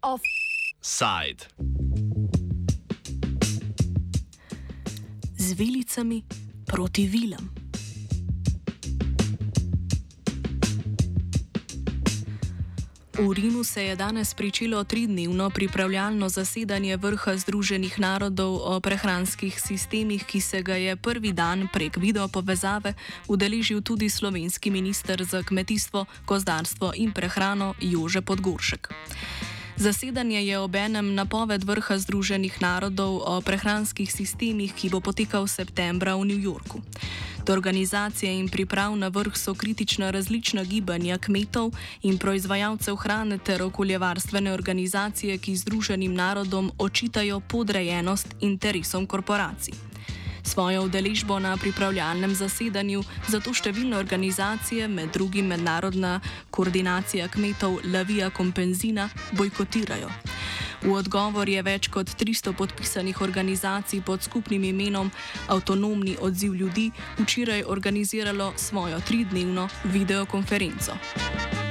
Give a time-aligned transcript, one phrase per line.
[0.00, 1.46] Offside.
[5.36, 6.24] Z vilicami
[6.64, 7.61] proti vilam.
[13.22, 20.24] V Rimu se je danes pričelo tridnevno pripravljalno zasedanje vrha Združenih narodov o prehranskih sistemih,
[20.26, 22.94] ki se ga je prvi dan prek video povezave
[23.28, 28.90] udeležil tudi slovenski minister za kmetijstvo, gozdarstvo in prehrano Jože Podgoršek.
[29.76, 36.26] Zasedanje je obenem napoved vrha Združenih narodov o prehranskih sistemih, ki bo potekal septembra v
[36.26, 36.82] New Yorku.
[37.46, 43.62] Do organizacije in priprav na vrh so kritična različna gibanja kmetov in proizvajalcev hrane ter
[43.62, 49.74] okoljevarstvene organizacije, ki Združenim narodom očitajo podrejenost interesom korporacij.
[50.42, 56.20] Svojo udeležbo na pripravljalnem zasedanju zato številne organizacije, med drugim Mednarodna
[56.50, 60.10] koordinacija kmetov Lavija Kompenzina, bojkotirajo.
[60.82, 65.10] V odgovor je več kot 300 podpisanih organizacij pod skupnim imenom
[65.46, 66.90] Avtonomni odziv ljudi
[67.22, 71.61] včeraj organiziralo svojo tridnevno videokonferenco.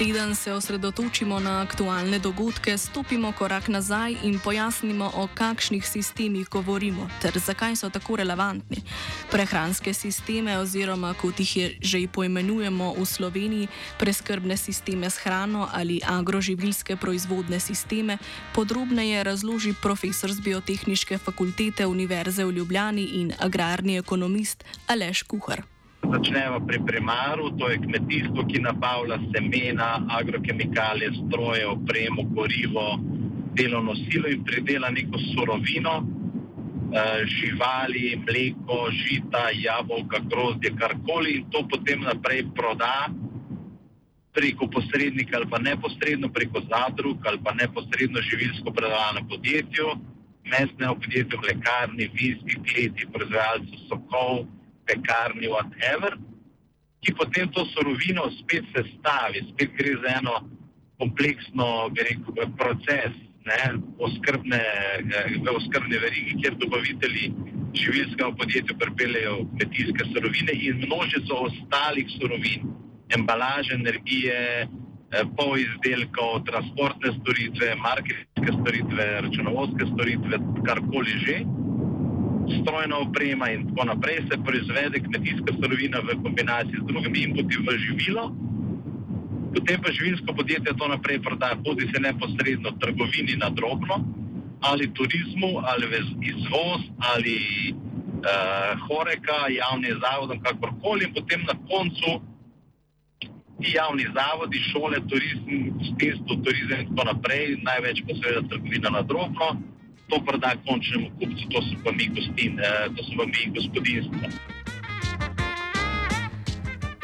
[0.00, 7.08] Preden se osredotočimo na aktualne dogodke, stopimo korak nazaj in pojasnimo, o kakšnih sistemih govorimo
[7.20, 8.80] ter zakaj so tako relevantni.
[9.30, 16.00] Prehranske sisteme, oziroma kot jih je že poimenujemo v Sloveniji, preskrbne sisteme s hrano ali
[16.06, 18.18] agroživilske proizvodne sisteme,
[18.54, 25.62] podrobneje razloži profesor z Biotehničke fakultete Univerze v Ljubljani in agrarni ekonomist Aleš Kuhar
[26.02, 32.98] začnemo pri primaru, to je kmetijstvo, ki nabavlja semena, agrokemikalije, stroje, opremo, gorivo,
[33.54, 41.66] delovno silo in pridela neko surovino, eh, živali, mleko, žita, jabolka, grozdje, karkoli in to
[41.68, 43.10] potem naprej proda
[44.32, 49.84] preko posrednika ali pa neposredno preko zadrug ali pa neposredno živilsko predelovalno podjetje,
[50.44, 54.46] mesne podjetje, mlekarni, vinski kleti, proizvajalci sokov
[54.90, 56.18] pekarni, whatever,
[57.00, 60.36] ki potem to surovino spet sestavi, spet gre za eno
[61.00, 63.14] kompleksno rekel, proces
[63.48, 64.60] ne, oskrbne,
[65.16, 67.32] eh, v oskrbne verigi, kjer dobavitelji
[67.74, 72.68] živilskega podjetja pripeljejo kmetijske surovine in množico ostalih surovin,
[73.16, 81.36] embalaže, energije, eh, pol izdelkov, transportne storitve, marketinške storitve, računovodske storitve, karkoli že
[82.48, 87.76] strojna oprema in tako naprej, se proizvede kmetijska surovina v kombinaciji z drugimi inputi v
[87.84, 88.24] živilo,
[89.54, 94.04] potem pa živilsko podjetje to naprej prodaja, bodi se neposredno trgovini na drobno,
[94.60, 95.86] ali turizmu, ali
[96.22, 97.36] izvoz, ali
[97.72, 102.20] uh, horeka, javnim zavodom, kakorkoli, in potem na koncu
[103.60, 109.56] ti javni zavodi, šole, turizem, gostinstvo, turizem in tako naprej, največ seveda trgovina na drobno
[110.10, 114.28] to proda končnemu kupcu, to so pa mi gostin, eh, to so pa mi gospodinstva.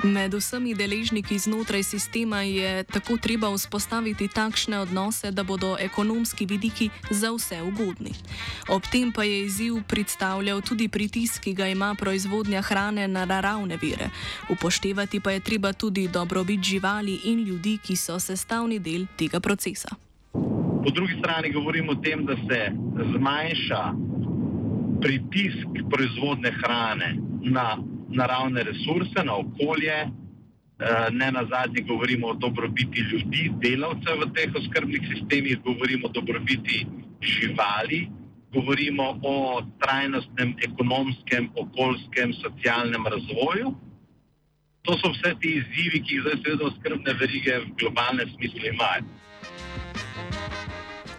[0.07, 6.91] Med vsemi deležniki znotraj sistema je tako treba vzpostaviti takšne odnose, da bodo ekonomski vidiki
[7.11, 8.13] za vse ugodni.
[8.69, 13.77] Ob tem pa je izziv predstavljal tudi pritisk, ki ga ima proizvodnja hrane na naravne
[13.83, 14.11] vire.
[14.49, 20.06] Upoštevati pa je treba tudi dobrobit živali in ljudi, ki so sestavni del tega procesa.
[20.87, 22.59] Po drugi strani govorimo o tem, da se
[23.13, 23.83] zmanjša
[25.03, 27.09] pritisk proizvodne hrane
[27.43, 29.97] na naravne resurse, na okolje.
[30.01, 36.13] Eh, ne na zadnje govorimo o dobrobiti ljudi, delavcev v teh oskrbnih sistemih, govorimo o
[36.13, 36.87] dobrobiti
[37.23, 38.09] živali,
[38.55, 43.75] govorimo o trajnostnem ekonomskem, okoljskem, socialnem razvoju.
[44.83, 49.17] To so vse ti izzivi, ki jih zdaj seveda oskrbne verige v globalnem smislu imajo.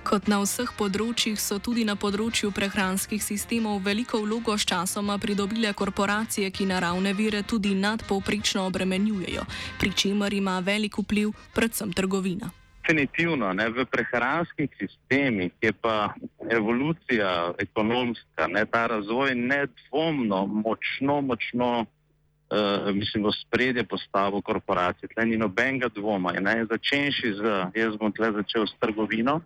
[0.07, 5.74] Kot na vseh področjih so tudi na področju prehranskih sistemov veliko vlogo s časoma pridobile
[5.75, 9.44] korporacije, ki naravne vire tudi nadpovprečno obremenjujejo,
[9.81, 12.54] pri čemer ima velik vpliv predvsem trgovina.
[12.80, 16.13] Definitivno, ne, v prehranskih sistemih je pa
[16.56, 25.12] evolucija ekonomska, ne, ta razvoj nedvomno močno, močno, uh, mislim, v spredje postavil korporacije.
[25.12, 26.31] Tle ni nobenega dvoma.
[26.71, 29.42] Začenši z, jaz bom tle začel s trgovino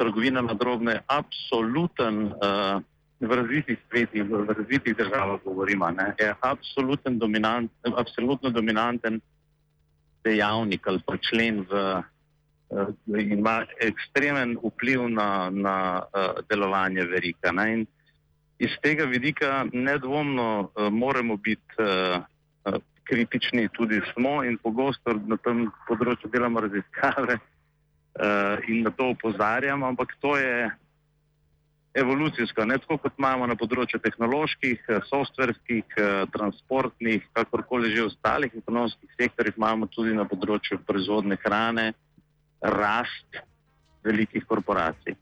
[0.00, 2.80] trgovina na drobne je absoluten, uh,
[3.20, 9.20] v razvitih svetih, v razvitih državah govorimo, ne, je absoluten dominant, absolutno dominanten
[10.24, 12.02] dejavnik ali pa člen v
[13.30, 16.02] ima ekstremen vpliv na, na
[16.48, 17.52] delovanje verika.
[17.52, 17.72] Ne?
[17.72, 17.86] In
[18.58, 21.74] iz tega vidika nedvomno moramo biti
[23.04, 27.40] kritični, tudi smo in pogosto na tem področju delamo raziskave
[28.68, 30.70] in na to upozarjamo, ampak to je
[31.94, 38.54] evolucijsko, ne tako kot imamo na področju tehnoloških, eh, softverskih, eh, transportnih, kakorkoli že ostalih
[38.54, 41.92] ekonomskih sektorjih, imamo tudi na področju proizvodne hrane
[42.62, 43.42] rast
[44.04, 45.16] velikih korporacij.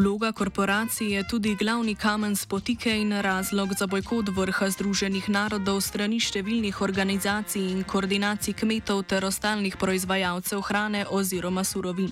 [0.00, 6.16] Vloga korporacij je tudi glavni kamen spotike in razlog za bojkot vrha Združenih narodov strani
[6.16, 12.08] številnih organizacij in koordinacij kmetov ter ostalih proizvajalcev hrane oziroma surovin.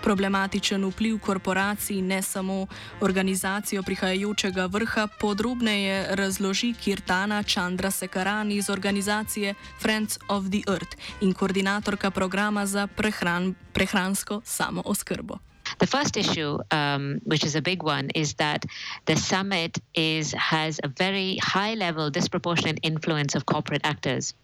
[0.00, 2.66] Problematičen vpliv korporacij ne samo
[3.00, 11.36] organizacijo prihajajočega vrha podrobneje razloži Kirtana Chandra Sekarani iz organizacije Friends of the Earth in
[11.36, 15.38] koordinatorka programa za prehran, prehransko samooskrbo.
[15.78, 18.64] The first issue, um, which is a big one, is that
[19.04, 24.34] the summit is has a very high level, disproportionate influence of corporate actors.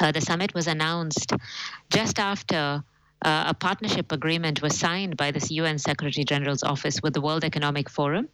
[0.00, 1.32] Uh, the summit was announced
[1.90, 2.82] just after
[3.22, 7.44] uh, a partnership agreement was signed by the UN Secretary General's office with the World
[7.44, 8.28] Economic Forum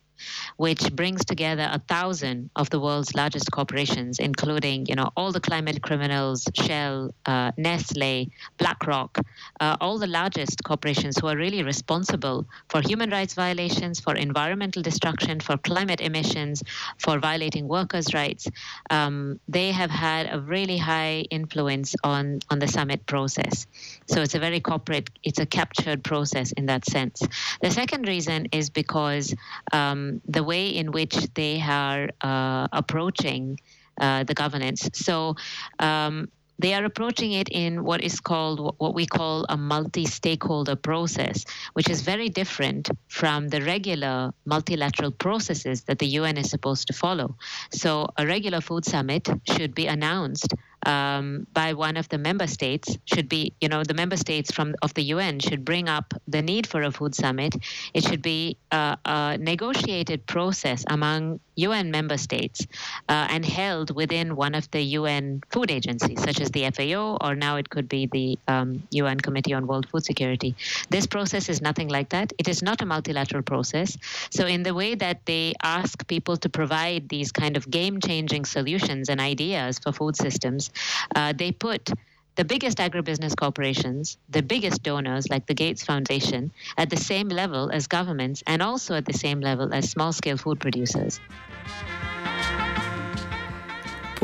[0.57, 5.41] which brings together a thousand of the world's largest corporations, including, you know, all the
[5.41, 9.19] climate criminals, Shell, uh, Nestle, BlackRock,
[9.61, 14.83] uh, all the largest corporations who are really responsible for human rights violations, for environmental
[14.83, 16.63] destruction, for climate emissions,
[16.99, 18.49] for violating workers' rights.
[18.91, 23.67] Um, they have had a really high influence on on the summit process.
[24.07, 27.23] So it's a very corporate, it's a captured process in that sense.
[27.61, 29.35] The second reason is because
[29.73, 33.59] um, the way in which they are uh, approaching
[34.01, 34.89] uh, the governance.
[34.93, 35.37] So
[35.79, 41.45] um, they are approaching it in what is called what we call a multi-stakeholder process,
[41.75, 46.93] which is very different from the regular multilateral processes that the UN is supposed to
[46.93, 47.37] follow.
[47.71, 50.55] So a regular food summit should be announced
[50.87, 54.75] um, by one of the member states should be, you know, the member states from
[54.83, 57.55] of the UN should bring up the need for a food summit.
[57.93, 62.67] It should be a, a negotiated process among UN member states
[63.09, 67.35] uh, and held within one of the UN food agencies, such as the FAO, or
[67.35, 70.55] now it could be the um, UN Committee on World Food Security.
[70.91, 72.33] This process is nothing like that.
[72.39, 73.97] It is not a multilateral process.
[74.31, 78.45] So, in the way that they ask people to provide these kind of game changing
[78.45, 80.71] solutions and ideas for food systems,
[81.15, 81.91] uh, they put
[82.37, 87.71] the biggest agribusiness corporations, the biggest donors like the Gates Foundation, at the same level
[87.73, 91.19] as governments and also at the same level as small scale food producers.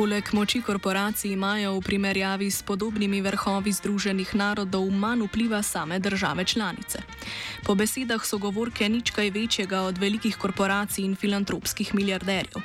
[0.02, 6.44] Poleg moči korporacij imajo v primerjavi s podobnimi vrhovi Združenih narodov manj vpliva same države
[6.44, 6.98] članice.
[7.62, 12.58] Po besedah sogovorke nič kaj večjega od velikih korporacij in filantropskih milijarderjev.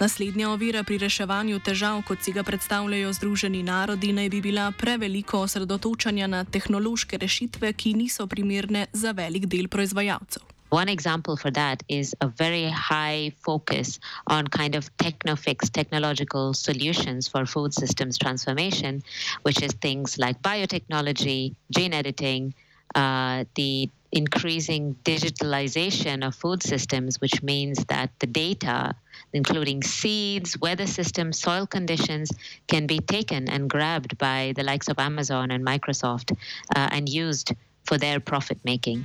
[0.00, 5.46] Naslednja ovira pri reševanju težav, kot si ga predstavljajo Združeni narodi, naj bi bila preveliko
[5.46, 10.51] osredotočanja na tehnološke rešitve, ki niso primerne za velik del proizvajalcev.
[10.72, 17.28] One example for that is a very high focus on kind of technofix technological solutions
[17.28, 19.02] for food systems transformation,
[19.42, 22.54] which is things like biotechnology, gene editing,
[22.94, 28.94] uh, the increasing digitalization of food systems, which means that the data,
[29.34, 32.30] including seeds, weather systems, soil conditions,
[32.66, 36.34] can be taken and grabbed by the likes of Amazon and Microsoft
[36.74, 37.52] uh, and used
[37.84, 39.04] for their profit making.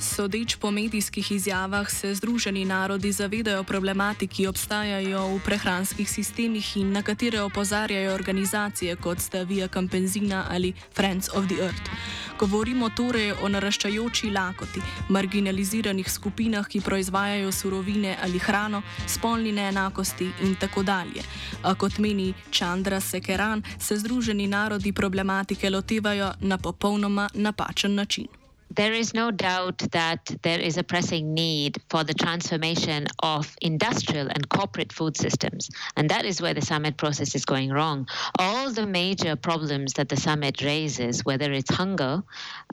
[0.00, 6.92] Sodeč po medijskih izjavah se Združeni narodi zavedajo problematik, ki obstajajo v prehranskih sistemih in
[6.92, 11.90] na katere opozarjajo organizacije kot sta Via Campenzina ali Friends of the Earth.
[12.38, 20.56] Govorimo torej o naraščajoči lakoti, marginaliziranih skupinah, ki proizvajajo surovine ali hrano, spolni neenakosti in
[20.56, 21.20] tako dalje.
[21.62, 28.39] A kot meni Chandra Sekeran, se Združeni narodi problematike lotevajo na popolnoma napačen način.
[28.70, 34.28] There is no doubt that there is a pressing need for the transformation of industrial
[34.28, 35.70] and corporate food systems.
[35.96, 38.06] And that is where the summit process is going wrong.
[38.38, 42.22] All the major problems that the summit raises, whether it's hunger,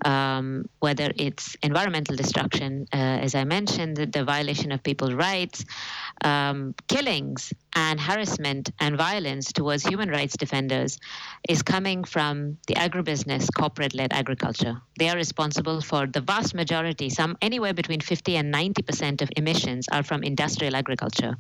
[0.06, 5.64] um, whether it's environmental destruction, uh, as I mentioned, the, the, violation of people's rights,
[6.24, 11.00] um, killings, and harassment and violence towards human rights defenders,
[11.48, 14.82] is coming from the agribusiness, corporate led agriculture.
[15.00, 19.88] They are responsible for the vast majority, some anywhere between 50 and 90% of emissions
[19.92, 21.38] are from industrial agriculture.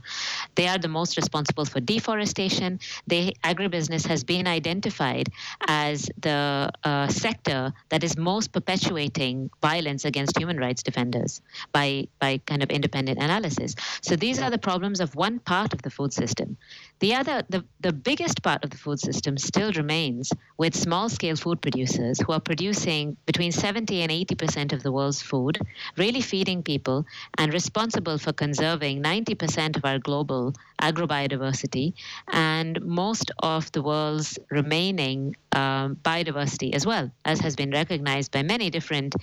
[0.55, 2.79] They are the most responsible for deforestation.
[3.07, 5.27] They, agribusiness has been identified
[5.67, 11.41] as the uh, sector that is most perpetuating violence against human rights defenders
[11.73, 13.75] by, by kind of independent analysis.
[14.01, 16.55] So these are the problems of one part of the food system.
[16.99, 21.35] The other, the, the biggest part of the food system still remains with small scale
[21.35, 25.59] food producers who are producing between 70 and 80% of the world's food,
[25.97, 27.05] really feeding people,
[27.37, 31.93] and responsible for conserving 90% of our global agrobiodiversity
[32.31, 38.43] and most of the world's remaining um, biodiversity as well, as has been recognized by
[38.43, 39.15] many different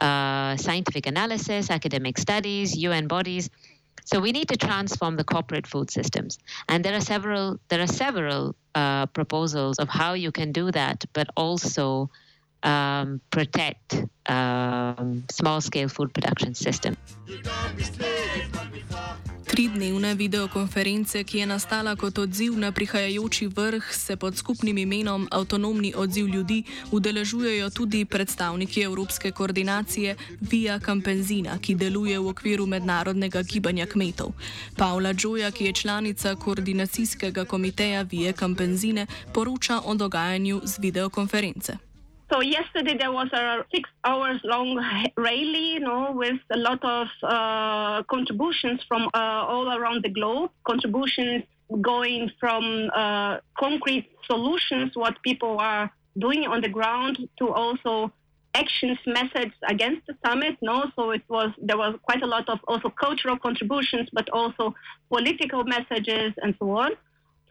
[0.00, 3.50] uh, scientific analysis, academic studies, UN bodies.
[4.04, 6.38] So we need to transform the corporate food systems,
[6.68, 11.04] and there are several there are several uh, proposals of how you can do that,
[11.12, 12.10] but also
[12.64, 13.94] um, protect
[14.28, 16.96] um, small scale food production system.
[19.50, 25.90] Tridnevne videokonference, ki je nastala kot odziv na prihajajoči vrh, se pod skupnim imenom Avtonomni
[25.96, 26.62] odziv ljudi
[26.92, 34.32] udeležujejo tudi predstavniki Evropske koordinacije Via Campenzina, ki deluje v okviru mednarodnega gibanja kmetov.
[34.76, 41.89] Paula Džoja, ki je članica koordinacijskega komiteja Via Campenzine, poroča o dogajanju z videokonference.
[42.30, 44.76] So yesterday there was a six hours long
[45.16, 49.18] rally, you know, with a lot of uh, contributions from uh,
[49.48, 50.50] all around the globe.
[50.64, 51.42] Contributions
[51.80, 58.12] going from uh, concrete solutions, what people are doing on the ground, to also
[58.54, 60.56] actions, methods against the summit.
[60.62, 64.72] No, so it was there was quite a lot of also cultural contributions, but also
[65.08, 66.92] political messages and so on.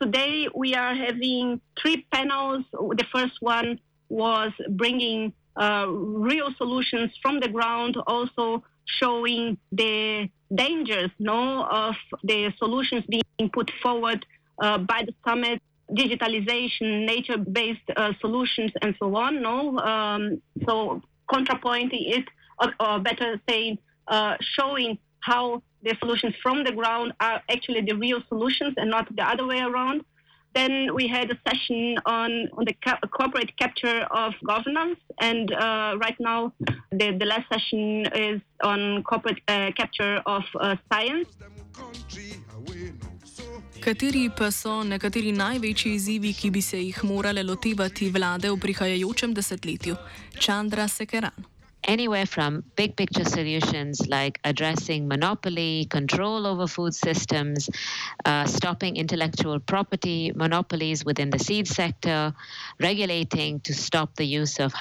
[0.01, 2.63] Today we are having three panels.
[2.71, 11.11] The first one was bringing uh, real solutions from the ground, also showing the dangers
[11.19, 14.25] no, of the solutions being put forward
[14.61, 15.61] uh, by the summit,
[15.91, 19.41] digitalization, nature-based uh, solutions, and so on.
[19.41, 22.25] No, um, so contrapointing it,
[22.59, 27.93] or, or better saying, uh, showing how the solutions from the ground are actually the
[27.93, 30.03] real solutions and not the other way around.
[30.53, 35.97] Then we had a session on, on the ca- corporate capture of governance, and uh,
[36.01, 36.53] right now
[36.91, 41.29] the, the last session is on corporate uh, capture of uh, science.
[43.79, 49.33] Kateri pa so nekateri največji izzivi, ki bi se jih morale lotevati vlade v prihajajočem
[49.33, 49.95] desetletju?
[50.39, 51.58] Chandra Sekeran.
[51.83, 57.69] Anywhere from big picture solutions like addressing monopoly, control over food systems,
[58.25, 62.33] uh, stopping intellectual property monopolies within the seed sector,
[62.79, 64.73] regulating to stop the use of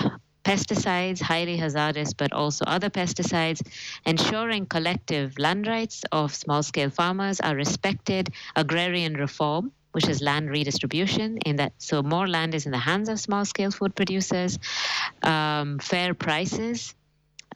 [0.45, 3.61] pesticides, highly hazardous, but also other pesticides,
[4.07, 10.51] ensuring collective land rights of small scale farmers are respected, agrarian reform, which is land
[10.51, 14.59] redistribution in that so more land is in the hands of small scale food producers.
[15.23, 16.95] Um, fair prices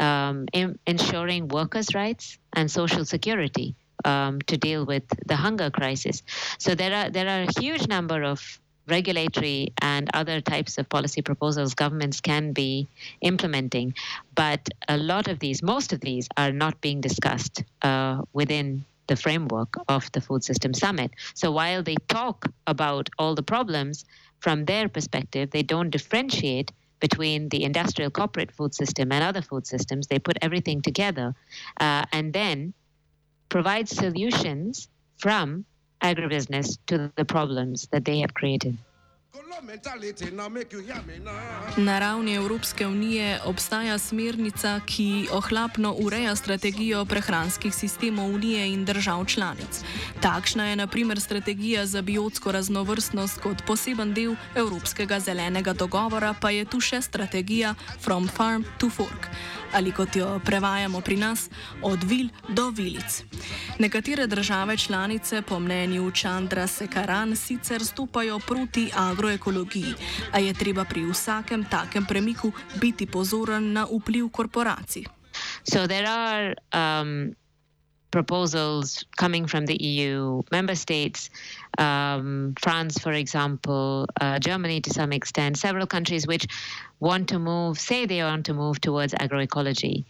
[0.01, 3.75] um, in, ensuring workers rights and social security
[4.05, 6.23] um, to deal with the hunger crisis.
[6.59, 11.23] So there are there are a huge number of regulatory and other types of policy
[11.23, 12.89] proposals governments can be
[13.21, 13.95] implementing
[14.35, 19.23] but a lot of these most of these are not being discussed uh, within the
[19.27, 21.11] framework of the Food System Summit.
[21.35, 23.97] So while they talk about all the problems,
[24.45, 29.67] from their perspective, they don't differentiate between the industrial corporate food system and other food
[29.67, 30.07] systems.
[30.07, 31.35] They put everything together
[31.79, 32.73] uh, and then
[33.49, 34.89] provide solutions
[35.19, 35.65] from
[36.01, 38.77] agribusiness to the problems that they have created.
[41.77, 49.25] Na ravni Evropske unije obstaja smernica, ki ohlapno ureja strategijo prehranskih sistemov unije in držav
[49.25, 49.81] članic.
[50.21, 56.65] Takšna je naprimer strategija za biotsko raznovrstnost kot poseben del Evropskega zelenega dogovora, pa je
[56.65, 59.29] tu še strategija From Farm to Fork
[59.73, 61.49] ali kot jo prevajamo pri nas,
[61.83, 63.25] od vil do vilic.
[63.79, 68.91] Nekatere države članice, po mnenju Čandra Sekaran, sicer stopajo proti
[69.23, 69.95] agroekologiji,
[70.33, 75.05] a je treba pri vsakem takem premiku biti pozoren na vpliv korporacij.
[75.65, 77.35] So there are um,
[78.11, 81.31] proposals coming from the EU member states,
[81.79, 86.47] um, France, for example, uh, Germany to some extent, several countries which
[87.01, 90.05] want to move, say they want to move towards agroecology.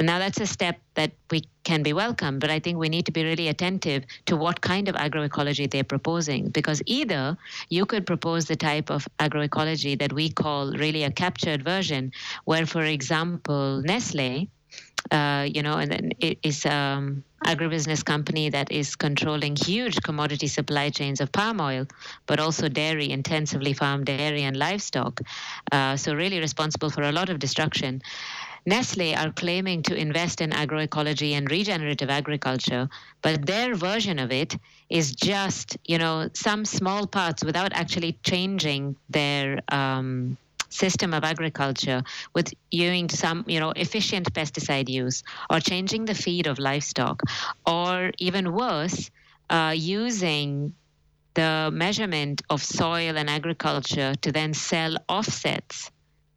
[0.00, 3.12] Now, that's a step that we can be welcome, but I think we need to
[3.12, 6.50] be really attentive to what kind of agroecology they're proposing.
[6.50, 7.36] Because either
[7.68, 12.12] you could propose the type of agroecology that we call really a captured version,
[12.44, 14.48] where, for example, Nestle,
[15.10, 20.46] uh, you know, and then it is um, agribusiness company that is controlling huge commodity
[20.46, 21.86] supply chains of palm oil,
[22.26, 25.20] but also dairy, intensively farmed dairy and livestock.
[25.72, 28.02] Uh, so really responsible for a lot of destruction.
[28.68, 32.86] Nestle are claiming to invest in agroecology and regenerative agriculture,
[33.22, 34.58] but their version of it
[34.90, 40.36] is just, you know, some small parts without actually changing their um,
[40.68, 42.02] system of agriculture
[42.34, 47.22] with using some, you know, efficient pesticide use or changing the feed of livestock,
[47.66, 49.10] or even worse,
[49.48, 50.74] uh, using
[51.32, 55.90] the measurement of soil and agriculture to then sell offsets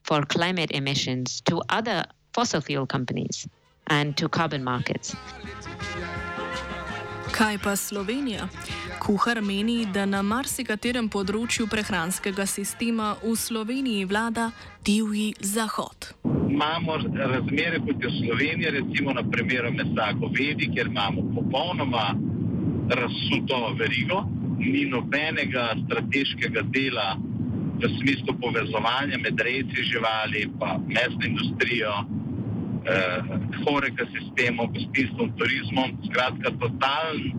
[0.03, 3.47] for climate emissions to other fossil fuel companies
[3.88, 5.15] and to carbon markets.
[7.31, 8.47] Kaj pa Slovenija?
[9.00, 14.51] Kuhar meni, da na marsikaterem področju prehranskega sistema v Sloveniji vlada
[14.85, 16.11] divji zahod.
[16.51, 22.11] Imamo razmere kot je Slovenija, recimo na primeru mesa govedi, kjer imamo popolnoma
[22.91, 24.25] razsuto verigo,
[24.59, 27.15] ni nobenega strateškega dela
[27.81, 30.51] v smislu povezovanja med rejci živali in
[30.88, 31.93] mesno industrijo,
[32.85, 33.21] eh,
[33.65, 37.33] horega sistemom, gostinstvom, turizmom, skratka, totalen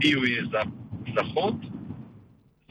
[0.00, 0.64] divji za
[1.14, 1.56] zahod.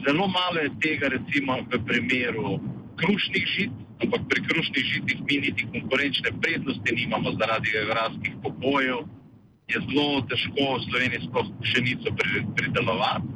[0.06, 2.58] Zelo malo je tega, recimo, v primeru
[2.96, 9.04] krušnih žit, ampak pri krušnih žitih mi niti konkurenčne prednosti nimamo zaradi geografskih pogojev.
[9.70, 12.08] Je zelo težko v Sloveniji sploh pšenico
[12.56, 13.28] pridelovati.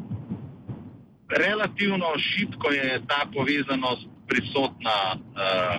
[1.30, 5.78] Relativno šitko je ta povezanost prisotna, uh,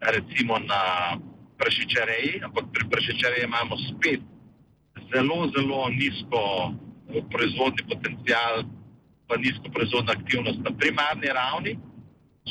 [0.00, 1.16] recimo na
[1.58, 4.20] prašičareji, ampak pri prašičareji imamo spet
[5.12, 6.42] zelo, zelo nizko
[7.32, 8.64] proizvodni potencial,
[9.28, 11.78] pa nizko proizvodna aktivnost na primarni ravni.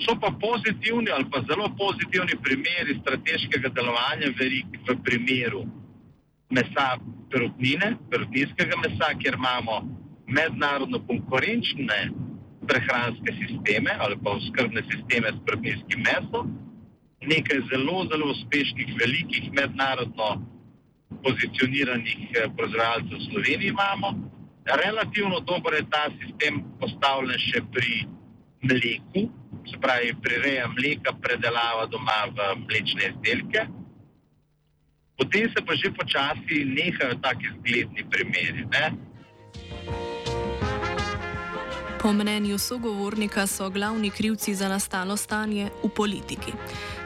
[0.06, 5.64] So pa pozitivni ali pa zelo pozitivni primeri strateškega delovanja verik v primeru
[6.50, 6.88] mesa
[7.32, 9.82] perutnine, perutninskega mesa, kjer imamo
[10.28, 12.00] mednarodno konkurenčne
[12.68, 16.54] prehranske sisteme ali pa skrbne sisteme s perutninskim mesom,
[17.28, 20.30] nekaj zelo, zelo uspešnih, velikih, mednarodno
[21.24, 24.10] pozicioniranih eh, proizvajalcev v Sloveniji imamo.
[24.84, 28.06] Relativno dobro je ta sistem postavljen še pri
[28.68, 29.30] mleku,
[29.70, 33.68] se pravi, prireja mleka, predelava doma v mlečne izdelke.
[35.18, 38.66] Potem se pa že počasi nehajo taki zgledni primeri.
[38.74, 38.86] Ne?
[42.02, 46.54] Po mnenju sogovornika so glavni krivci za nastalo stanje v politiki.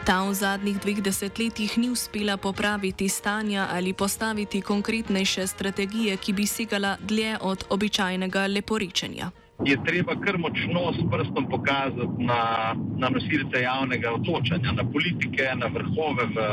[0.02, 6.46] Ta v zadnjih dveh desetletjih ni uspela popraviti stanja ali postaviti konkretnejše strategije, ki bi
[6.50, 9.30] segala dlje od običajnega leporičenja.
[9.66, 15.70] Je treba kar močno s prstom pokazati na, na nosilce javnega odločanja, na politike, na
[15.70, 16.48] vrhove v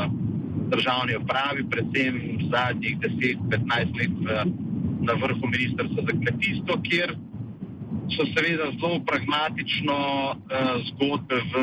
[0.69, 4.45] državni upravi, predvsem zadnjih 10-15 let v,
[5.09, 7.17] na vrhu ministrstva za kmetijstvo, kjer
[8.15, 9.97] so seveda zelo pragmatično
[10.31, 10.37] uh,
[10.89, 11.53] zgodbe v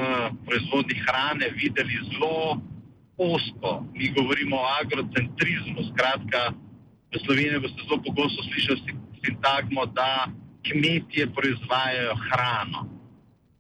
[0.46, 2.60] proizvodni hrane videli zelo
[3.16, 3.86] osto.
[3.94, 5.80] Mi govorimo o agrocentrizmu.
[5.90, 6.52] Skratka,
[7.12, 8.80] v Sloveniji boste zelo pogosto slišali
[9.24, 10.28] sintagmo, da
[10.66, 12.80] kmetje proizvajajo hrano.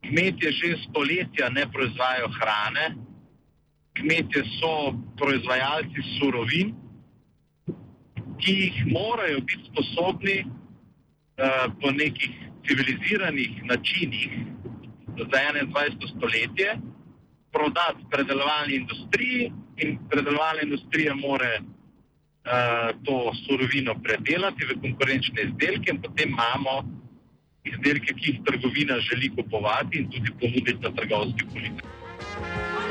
[0.06, 2.86] Kmetje že stoletja ne proizvajajo hrane,
[3.96, 6.74] kmetje so proizvajalci surovin,
[8.38, 14.30] ki jih morajo biti sposobni uh, po nekih civiliziranih načinih
[15.18, 16.16] za 21.
[16.16, 16.68] stoletje
[17.52, 26.02] prodati predelovalni industriji in predelovalna industrija more uh, to surovino predelati v konkurenčne izdelke in
[26.02, 26.74] potem imamo
[27.64, 32.85] izdelke, ki jih trgovina želi kupovati in tudi ponuditi na trgovski politiki.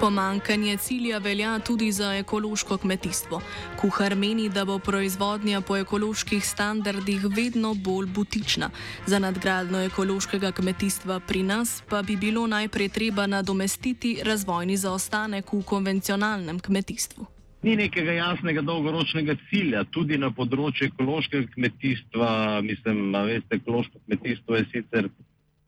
[0.00, 3.40] Pomankanje cilja velja tudi za ekološko kmetijstvo.
[3.80, 8.70] Kuhar meni, da bo proizvodnja po ekoloških standardih vedno bolj butična.
[9.06, 15.62] Za nadgradno ekološkega kmetijstva pri nas pa bi bilo najprej treba nadomestiti razvojni zaostanek v
[15.62, 17.26] konvencionalnem kmetijstvu.
[17.62, 22.60] Ni nekega jasnega dolgoročnega cilja, tudi na področju ekološkega kmetijstva.
[22.64, 25.10] Mislim, da ekološko kmetijstvo je sicer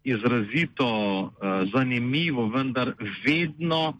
[0.05, 0.89] izrazito
[1.21, 2.95] uh, zanimivo, vendar
[3.27, 3.99] vedno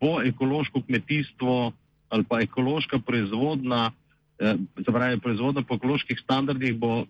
[0.00, 1.72] bo ekološko kmetijstvo
[2.08, 3.92] ali pa ekološka proizvodna,
[4.38, 7.04] eh, pravi, proizvodna po ekoloških standardih, bo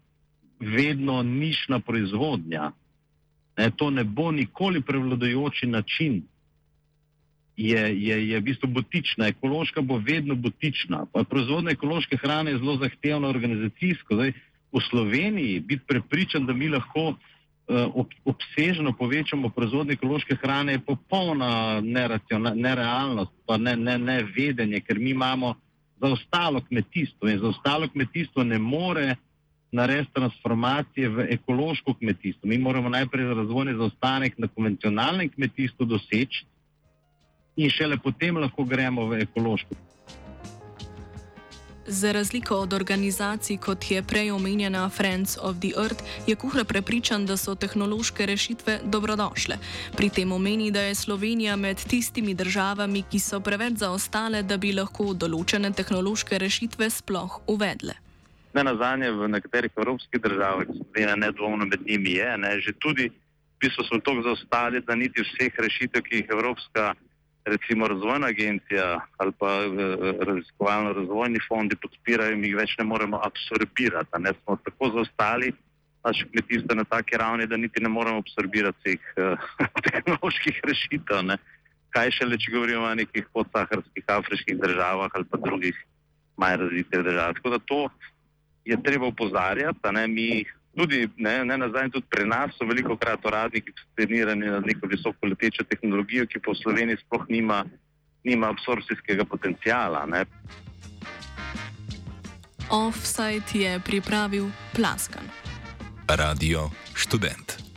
[0.60, 2.72] vedno nišna proizvodnja.
[3.56, 6.22] Ne, to ne bo nikoli prevladujoči način.
[7.60, 11.04] je, je, je v bistvu butična, ekološka bo vedno butična.
[11.28, 14.14] Proizvodnja ekološke hrane je zelo zahtevna organizacijsko.
[14.14, 14.32] Zdaj,
[14.72, 17.14] v Sloveniji biti prepričan, da mi lahko
[17.94, 21.80] ob, obsežno povečamo proizvodnjo ekološke hrane, je popolna
[22.54, 25.54] nerealnost, pa ne, ne, ne vedenje, ker mi imamo
[26.00, 29.16] zaostalo kmetijstvo in zaostalo kmetijstvo ne more
[29.72, 32.48] narediti transformacije v ekološko kmetijstvo.
[32.48, 36.46] Mi moramo najprej razvojni zaostanek na konvencionalnem kmetijstvu doseči
[37.56, 39.74] in šele potem lahko gremo v ekološko.
[41.92, 47.26] Za razliko od organizacij, kot je prej omenjena Friends of the Earth, je kuhar prepričan,
[47.26, 49.56] da so tehnološke rešitve dobrodošle.
[49.96, 54.70] Pri tem omeni, da je Slovenija med tistimi državami, ki so preveč zaostale, da bi
[54.72, 57.98] lahko določene tehnološke rešitve sploh uvedle.
[58.54, 63.10] Ne na zadnje, v nekaterih evropskih državah, Slovenija nedvomno med njimi je, ne, že tudi,
[63.10, 67.09] v bistvu smo tako zaostali, da niti vseh rešitev, ki jih Evropska unija
[67.44, 73.20] recimo razvojna agencija ali pa eh, raziskovalno razvojni fondi podpirajo in jih več ne moremo
[73.24, 74.18] absorbirati.
[74.18, 75.52] Ne smo tako zaostali,
[76.04, 79.38] naše kmetijstvo na taki ravni, da niti ne moremo absorbirati teh uh,
[79.90, 81.24] tehnoloških rešitev.
[81.24, 81.36] Ne.
[81.90, 85.76] Kaj šele, če govorimo o nekih podsaharskih afriških državah ali pa drugih
[86.36, 87.34] manj razvitih državah.
[87.34, 87.80] Tako da to
[88.64, 90.44] je treba upozarjati, ne mi
[90.76, 95.26] tudi, ne, ne nazaj, tudi pri nas so veliko krat uradniki skenirani na neko visoko
[95.26, 97.64] letečo tehnologijo, ki v Sloveniji sploh nima,
[98.24, 100.06] nima absorpcijskega potencijala.
[100.06, 100.24] Ne.
[102.70, 105.26] Offside je pripravil Plaskan.
[106.08, 107.69] Radio študent.